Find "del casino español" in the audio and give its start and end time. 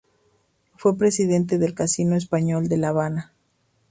1.59-2.67